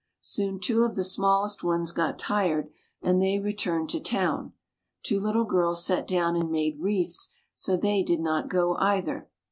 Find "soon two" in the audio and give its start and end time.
0.23-0.81